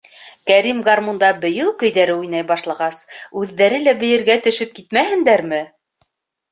Кәрим 0.51 0.79
гармунда 0.87 1.29
бейеү 1.43 1.75
көйҙәре 1.85 2.17
уйнай 2.23 2.47
башлағас, 2.53 3.05
үҙҙәре 3.43 3.83
лә 3.87 3.97
бейергә 4.05 4.43
төшөп 4.49 4.77
китмәһендәрме! 4.81 5.67